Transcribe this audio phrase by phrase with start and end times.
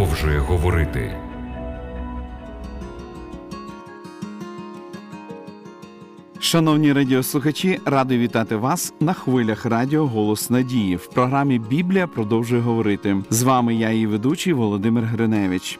[0.00, 1.16] продовжує говорити.
[6.38, 13.16] Шановні радіослухачі, радий вітати вас на хвилях радіо Голос Надії в програмі Біблія продовжує говорити.
[13.30, 15.78] З вами я, її ведучий Володимир Гриневич.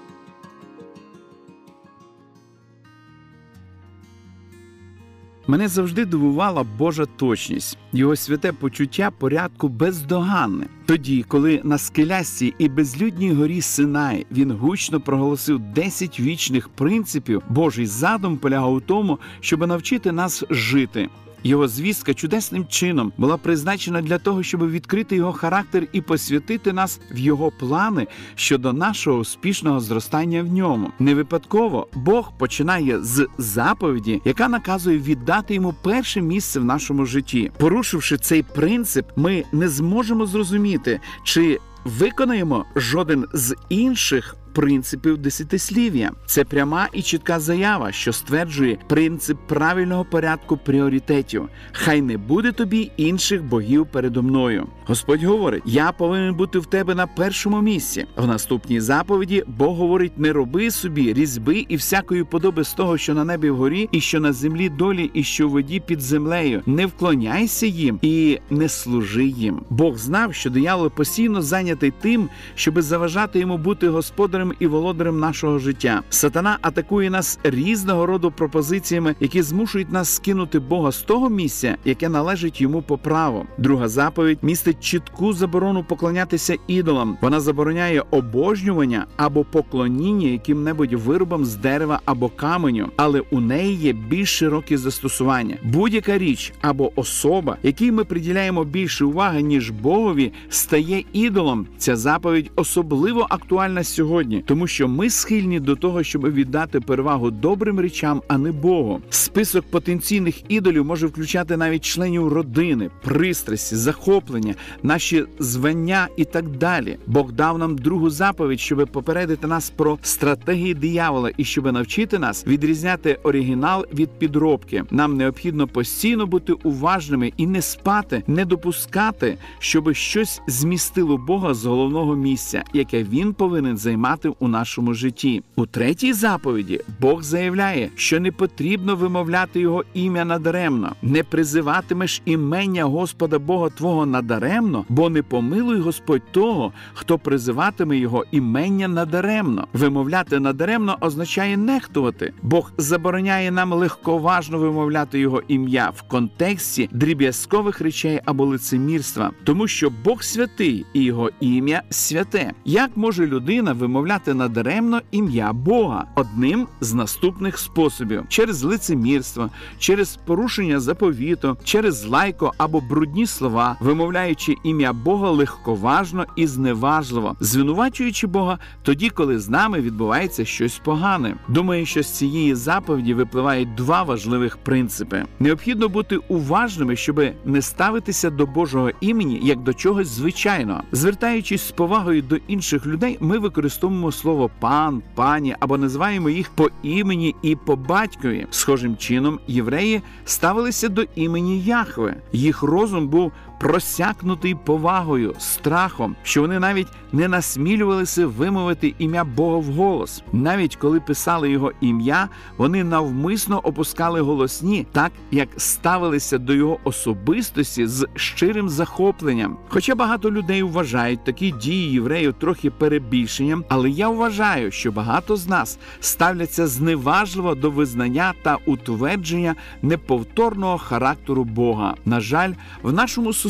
[5.50, 10.66] Мене завжди дивувала Божа точність, його святе почуття порядку бездоганне.
[10.86, 17.86] Тоді, коли на скелясті і безлюдній горі Синай він гучно проголосив 10 вічних принципів, Божий
[17.86, 21.08] задум полягав у тому, щоб навчити нас жити.
[21.44, 27.00] Його звістка чудесним чином була призначена для того, щоб відкрити його характер і посвятити нас
[27.12, 30.90] в його плани щодо нашого успішного зростання в ньому.
[30.98, 37.50] Не випадково Бог починає з заповіді, яка наказує віддати йому перше місце в нашому житті.
[37.58, 46.10] Порушивши цей принцип, ми не зможемо зрозуміти, чи виконаємо жоден з інших принципів десятислів'я.
[46.26, 51.48] Це пряма і чітка заява, що стверджує принцип правильного порядку пріоритетів.
[51.72, 54.66] Хай не буде тобі інших богів передо мною.
[54.84, 58.06] Господь говорить: Я повинен бути в тебе на першому місці.
[58.16, 63.14] В наступній заповіді Бог говорить: не роби собі різьби і всякої подоби з того, що
[63.14, 66.62] на небі вгорі, і що на землі долі, і що в воді під землею.
[66.66, 69.60] Не вклоняйся їм і не служи їм.
[69.70, 75.58] Бог знав, що диявол постійно зайнятий тим, щоби заважати йому бути господарем і володарем нашого
[75.58, 76.02] життя.
[76.10, 82.08] Сатана атакує нас різного роду пропозиціями, які змушують нас скинути Бога з того місця, яке
[82.08, 83.46] належить йому по праву.
[83.58, 87.18] Друга заповідь містить чітку заборону поклонятися ідолам.
[87.20, 93.92] Вона забороняє обожнювання або поклоніння яким-небудь виробам з дерева або каменю, але у неї є
[93.92, 95.56] більш широкі застосування.
[95.62, 101.66] Будь-яка річ або особа, якій ми приділяємо більше уваги ніж Богові, стає ідолом.
[101.78, 107.80] Ця заповідь особливо актуальна сьогодні, тому що ми схильні до того, щоб віддати перевагу добрим
[107.80, 109.00] речам, а не Богу.
[109.10, 116.98] Список потенційних ідолів може включати навіть членів родини, пристрасті, захоплення, наші звання і так далі.
[117.06, 122.46] Бог дав нам другу заповідь, щоб попередити нас про стратегії диявола і щоб навчити нас
[122.46, 124.84] відрізняти оригінал від підробки.
[124.90, 131.64] Нам необхідно постійно бути уважними і не спати, не допускати, щоб щось змістило Бога з
[131.64, 135.42] головного місця, яке він повинен займати у нашому житті.
[135.56, 142.84] У третій заповіді Бог заявляє, що не потрібно вимовляти його ім'я надаремно, не призиватимеш імення
[142.84, 149.66] Господа Бога Твого надаремно, бо не помилуй Господь того, хто призиватиме його імення надаремно.
[149.72, 152.32] Вимовляти надаремно означає нехтувати.
[152.42, 159.90] Бог забороняє нам легковажно вимовляти його ім'я в контексті дріб'язкових речей або лицемірства, тому що
[160.04, 162.52] Бог святий і його ім'я святе.
[162.64, 170.80] Як може людина вимовляти надаремно ім'я Бога одним з наступних способів: через лицемірство, через порушення
[170.80, 179.10] заповіту, через лайко або брудні слова, вимовляючи ім'я Бога легковажно і зневажливо, звинувачуючи Бога тоді,
[179.10, 181.36] коли з нами відбувається щось погане.
[181.48, 188.30] Думаю, що з цієї заповіді випливають два важливих принципи: необхідно бути уважними, щоб не ставитися
[188.30, 190.82] до Божого імені як до чогось звичайного.
[190.92, 196.68] Звертаючись з повагою до інших людей, ми використовуємо слово пан, пані або називаємо їх по
[196.82, 198.46] імені і по батькові.
[198.50, 202.16] Схожим чином євреї ставилися до імені Яхве.
[202.32, 210.22] Їх розум був просякнутий повагою, страхом, що вони навіть не насмілювалися вимовити ім'я Бога вголос.
[210.32, 217.86] Навіть коли писали його ім'я, вони навмисно опускали голосні, так як ставилися до його особистості
[217.86, 219.56] з щирим захопленням.
[219.68, 225.48] Хоча багато людей вважають такі дії євреїв трохи перебільшенням, але я вважаю, що багато з
[225.48, 231.94] нас ставляться зневажливо до визнання та утвердження неповторного характеру Бога.
[232.04, 232.52] На жаль,
[232.82, 233.49] в нашому суспільстві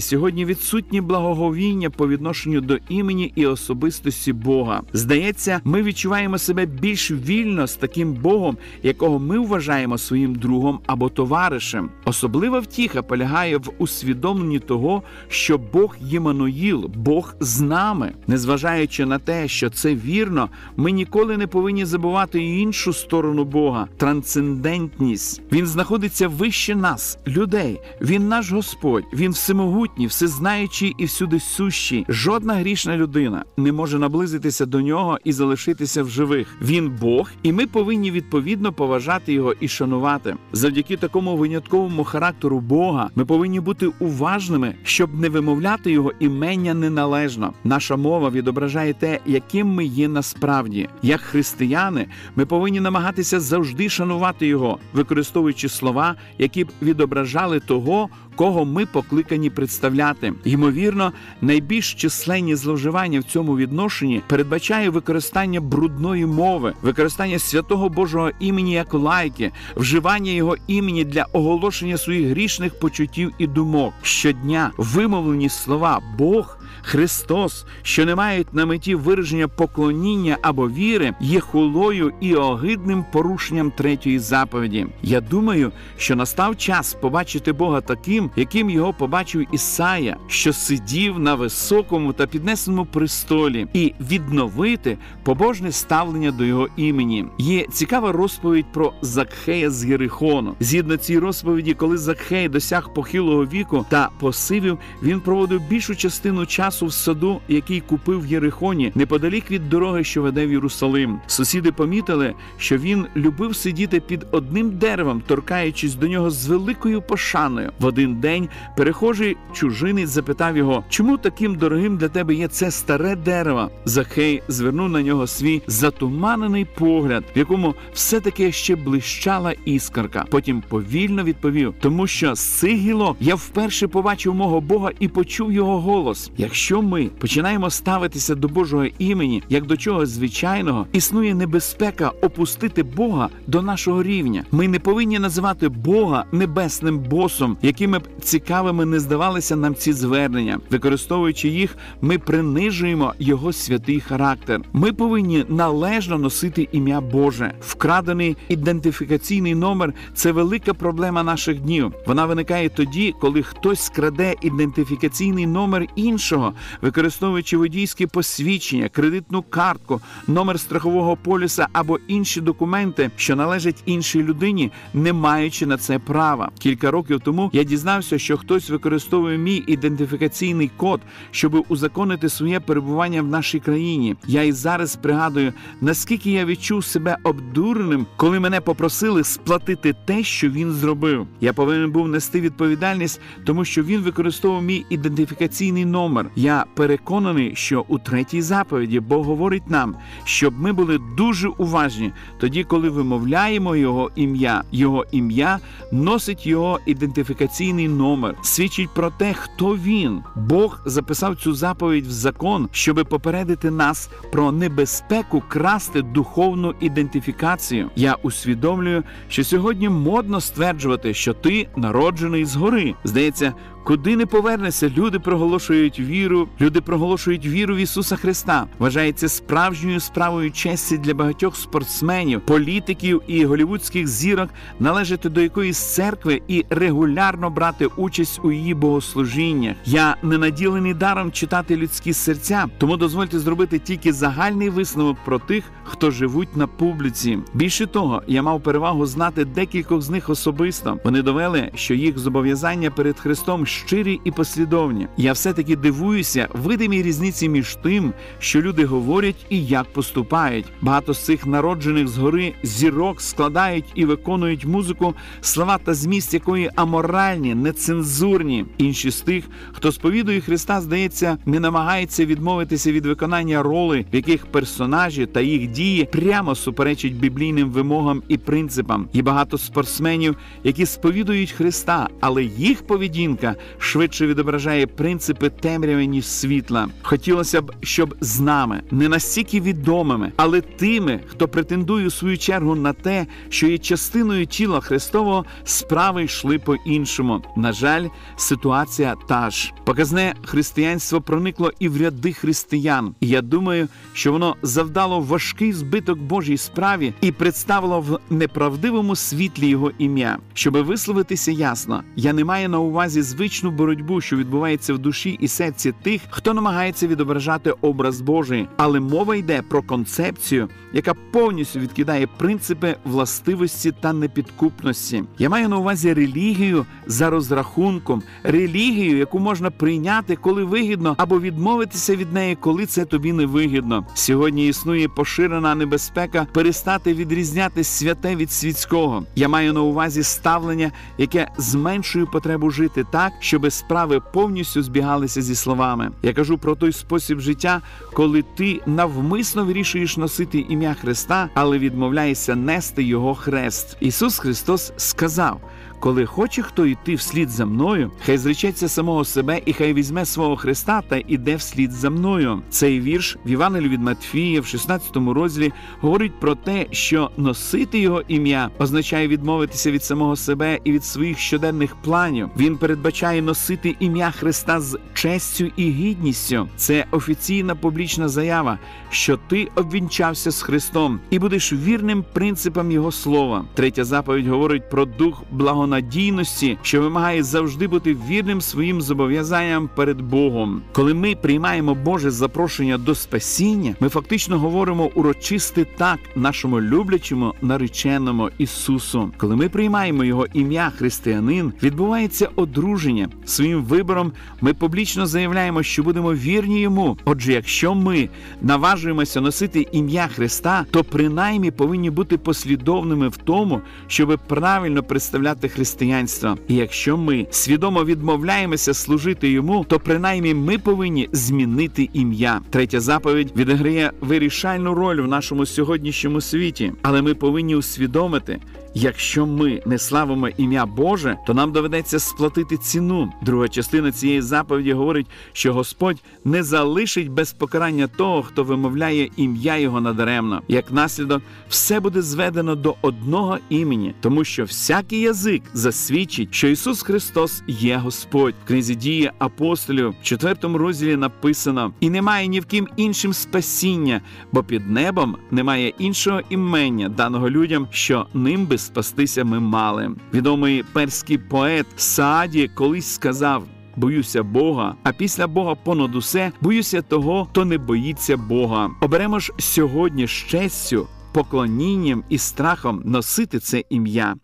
[0.00, 4.82] сьогодні відсутні благоговіння по відношенню до імені і особистості Бога.
[4.92, 11.08] Здається, ми відчуваємо себе більш вільно з таким Богом, якого ми вважаємо своїм другом або
[11.08, 11.90] товаришем.
[12.04, 19.48] Особлива втіха полягає в усвідомленні того, що Бог Ємануїл, Бог з нами, незважаючи на те,
[19.48, 25.42] що це вірно, ми ніколи не повинні забувати іншу сторону Бога трансцендентність.
[25.52, 27.80] Він знаходиться вище нас, людей.
[28.00, 29.04] Він наш Господь.
[29.12, 32.06] Він Він всемогутній, всезнаючий і всюди сущий.
[32.08, 36.56] Жодна грішна людина не може наблизитися до нього і залишитися в живих.
[36.62, 40.36] Він Бог, і ми повинні відповідно поважати його і шанувати.
[40.52, 47.52] Завдяки такому винятковому характеру Бога ми повинні бути уважними, щоб не вимовляти його імення неналежно.
[47.64, 50.88] Наша мова відображає те, яким ми є насправді.
[51.02, 52.06] Як християни,
[52.36, 58.86] ми повинні намагатися завжди шанувати його, використовуючи слова, які б відображали того, кого ми
[59.20, 60.32] покликані представляти.
[60.44, 68.72] Ймовірно, найбільш численні зловживання в цьому відношенні передбачає використання брудної мови, використання святого Божого імені
[68.72, 73.94] як лайки, вживання його імені для оголошення своїх грішних почуттів і думок.
[74.02, 76.60] Щодня вимовлені слова Бог.
[76.82, 83.70] Христос, що не мають на меті вираження поклоніння або віри, є хулою і огидним порушенням
[83.70, 84.86] третьої заповіді.
[85.02, 91.34] Я думаю, що настав час побачити Бога таким, яким його побачив Ісая, що сидів на
[91.34, 97.26] високому та піднесеному престолі, і відновити побожне ставлення до його імені.
[97.38, 100.54] Є цікава розповідь про Закхея з Єрихону.
[100.60, 106.86] Згідно цій розповіді, коли Закхей досяг похилого віку та посивів, він проводив більшу частину часу
[106.86, 111.20] в саду, який купив в Єрихоні, неподалік від дороги, що веде в Єрусалим.
[111.26, 117.72] Сусіди помітили, що він любив сидіти під одним деревом, торкаючись до нього з великою пошаною.
[117.78, 118.48] В один день
[118.90, 123.70] перехожий чужинець запитав його, чому таким дорогим для тебе є це старе дерево.
[123.84, 130.24] Захей звернув на нього свій затуманений погляд, в якому все таки ще блищала іскорка.
[130.30, 135.52] Потім повільно відповів: тому що з цих гілок я вперше побачив мого Бога і почув
[135.52, 136.30] його голос.
[136.36, 143.28] Якщо ми починаємо ставитися до Божого імені як до чогось звичайного, існує небезпека опустити Бога
[143.46, 144.44] до нашого рівня.
[144.50, 150.60] Ми не повинні називати Бога небесним босом, якими б цікавими не здавалися нам ці звернення.
[150.70, 154.60] Використовуючи їх, ми принижуємо його святий характер.
[154.72, 157.52] Ми повинні належно носити ім'я Боже.
[157.60, 161.92] Вкрадений ідентифікаційний номер це велика проблема наших днів.
[162.06, 166.52] Вона виникає тоді, коли хтось скраде ідентифікаційний номер іншого,
[166.82, 174.70] використовуючи водійське посвідчення, кредитну картку, номер страхового полюса або інші документи, що належать іншій людині,
[174.94, 176.50] не маючи на це права.
[176.58, 181.00] Кілька років тому я дізнався, що хтось використовує мій ідентифікаційний код,
[181.30, 184.16] щоб узаконити своє перебування в нашій країні.
[184.26, 190.50] Я і зараз пригадую, наскільки я відчув себе обдуреним, коли мене попросили сплатити те, що
[190.50, 191.26] він зробив.
[191.40, 196.26] Я повинен був нести відповідальність, тому що він використовував мій ідентифікаційний номер.
[196.36, 199.94] Я переконаний, що у третій заповіді Бог говорить нам,
[200.24, 204.62] щоб ми були дуже уважні тоді, коли вимовляємо його ім'я.
[204.72, 205.58] Його ім'я
[205.92, 210.20] носить його ідентифікаційний номер, свідчить про те, хто він.
[210.36, 217.90] Бог записав цю заповідь в закон, щоби попередити нас про небезпеку красти духовну ідентифікацію.
[217.96, 222.94] Я усвідомлюю, що сьогодні модно стверджувати, що ти народжений згори.
[223.04, 223.54] Здається,
[223.84, 228.66] Куди не повернешся, люди проголошують віру, люди проголошують віру в Ісуса Христа.
[228.78, 234.50] Вважається справжньою справою честі для багатьох спортсменів, політиків і голівудських зірок
[234.80, 239.76] належати до якоїсь церкви і регулярно брати участь у її богослужіннях.
[239.84, 245.64] Я не наділений даром читати людські серця, тому дозвольте зробити тільки загальний висновок про тих,
[245.84, 247.38] хто живуть на публіці.
[247.54, 250.98] Більше того, я мав перевагу знати декількох з них особисто.
[251.04, 255.06] Вони довели, що їх зобов'язання перед Христом щирі і послідовні.
[255.16, 260.66] Я все-таки дивуюся видимій різниці між тим, що люди говорять і як поступають.
[260.80, 267.54] Багато з цих народжених згори зірок складають і виконують музику, слова та зміст якої аморальні,
[267.54, 268.66] нецензурні.
[268.78, 274.46] Інші з тих, хто сповідує Христа, здається, не намагається відмовитися від виконання роли, в яких
[274.46, 279.08] персонажі та їх дії прямо суперечать біблійним вимогам і принципам.
[279.12, 286.88] Є багато спортсменів, які сповідують Христа, але їх поведінка швидше відображає принципи темряви, ніж світла.
[287.02, 292.74] Хотілося б, щоб з нами не настільки відомими, але тими, хто претендує у свою чергу
[292.74, 297.42] на те, що є частиною тіла Христового, справи йшли по іншому.
[297.56, 303.14] На жаль, ситуація та ж показне християнство проникло і в ряди християн.
[303.20, 309.68] І я думаю, що воно завдало важкий збиток Божій справі і представило в неправдивому світлі
[309.68, 310.38] його ім'я.
[310.54, 315.38] Щоби висловитися ясно, я не маю на увазі звичайно вічну боротьбу, що відбувається в душі
[315.40, 318.68] і серці тих, хто намагається відображати образ Божий.
[318.76, 325.24] Але мова йде про концепцію, яка повністю відкидає принципи властивості та непідкупності.
[325.38, 332.16] Я маю на увазі релігію за розрахунком, релігію, яку можна прийняти, коли вигідно, або відмовитися
[332.16, 334.06] від неї, коли це тобі не вигідно.
[334.14, 339.24] Сьогодні існує поширена небезпека перестати відрізняти святе від світського.
[339.36, 345.54] Я маю на увазі ставлення, яке зменшує потребу жити так, щоб справи повністю збігалися зі
[345.54, 346.10] словами.
[346.22, 347.80] Я кажу про той спосіб життя,
[348.12, 353.96] коли ти навмисно вирішуєш носити ім'я Христа, але відмовляєшся нести його хрест.
[354.00, 355.60] Ісус Христос сказав.
[356.00, 360.56] Коли хоче хто йти вслід за мною, хай зречеться самого себе і хай візьме свого
[360.56, 362.62] Христа та іде вслід за мною.
[362.70, 368.22] Цей вірш в Івангелі від Матфія в 16 розділі говорить про те, що носити його
[368.28, 372.48] ім'я означає відмовитися від самого себе і від своїх щоденних планів.
[372.56, 376.68] Він передбачає носити ім'я Христа з честю і гідністю.
[376.76, 378.78] Це офіційна публічна заява,
[379.10, 383.64] що ти обвінчався з Христом і будеш вірним принципам Його слова.
[383.74, 390.20] Третя заповідь говорить про дух благонадійності надійності, що вимагає завжди бути вірним своїм зобов'язанням перед
[390.20, 390.82] Богом.
[390.92, 398.50] Коли ми приймаємо Боже запрошення до спасіння, ми фактично говоримо урочисти так нашому люблячому нареченому
[398.58, 399.30] Ісусу.
[399.36, 403.28] Коли ми приймаємо Його ім'я Християнин, відбувається одруження.
[403.44, 407.18] Своїм вибором ми публічно заявляємо, що будемо вірні йому.
[407.24, 408.28] Отже, якщо ми
[408.62, 415.79] наважуємося носити ім'я Христа, то принаймні повинні бути послідовними в тому, щоб правильно представляти Христа
[415.80, 416.56] християнства.
[416.68, 422.60] І якщо ми свідомо відмовляємося служити йому, то принаймні ми повинні змінити ім'я.
[422.70, 428.60] Третя заповідь відіграє вирішальну роль в нашому сьогоднішньому світі, але ми повинні усвідомити.
[428.94, 433.32] Якщо ми не славимо ім'я Боже, то нам доведеться сплатити ціну.
[433.42, 439.76] Друга частина цієї заповіді говорить, що Господь не залишить без покарання того, хто вимовляє ім'я
[439.76, 440.62] Його надаремно.
[440.68, 447.02] Як наслідок, все буде зведено до одного імені, тому що всякий язик засвідчить, що Ісус
[447.02, 448.54] Христос є Господь.
[448.64, 454.20] В книзі дії апостолів в четвертому розділі написано: і немає ні в ким іншим спасіння,
[454.52, 460.10] бо під небом немає іншого імення, даного людям, що ним би спастися ми мали.
[460.34, 463.64] Відомий перський поет Сааді колись сказав.
[463.96, 468.90] Боюся Бога, а після Бога понад усе боюся того, хто не боїться Бога.
[469.00, 474.34] Оберемо ж сьогодні з честю, поклонінням і страхом носити це ім'я.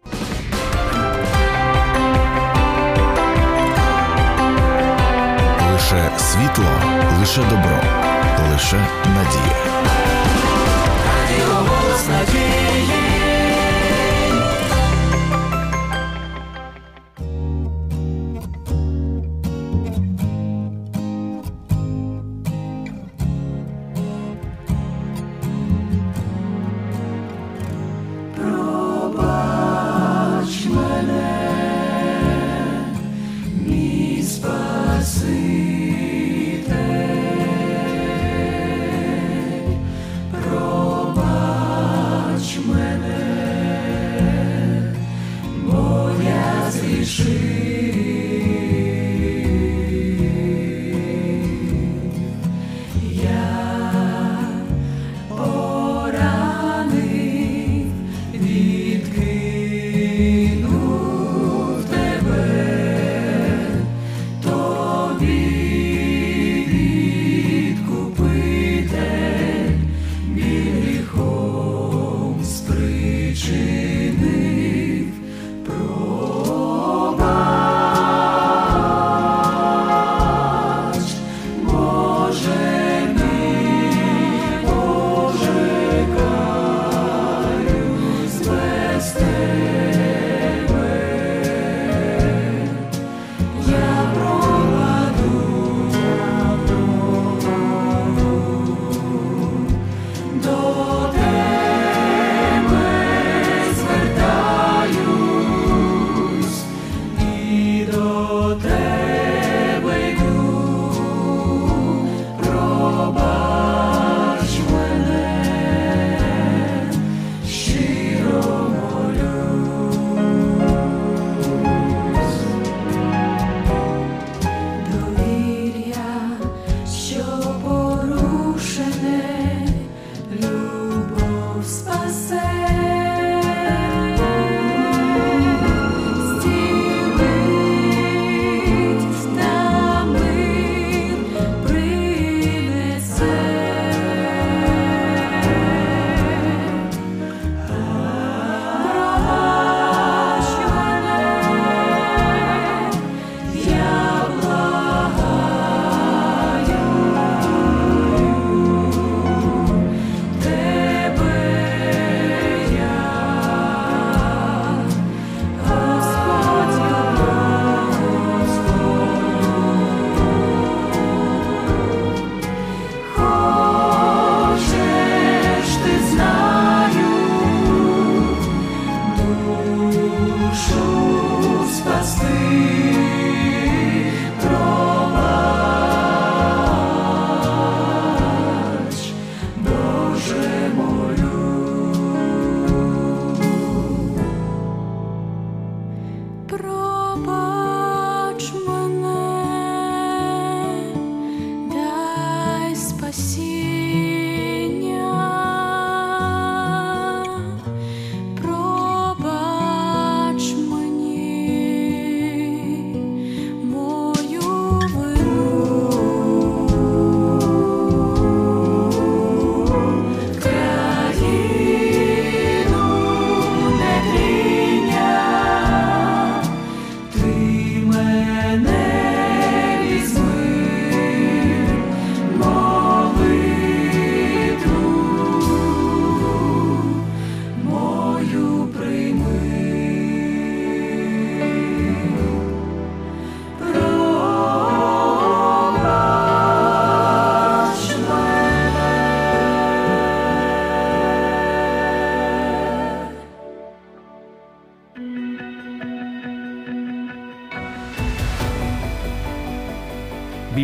[5.73, 6.71] Лише світло,
[7.21, 7.81] лише добро,
[8.52, 9.76] лише надія.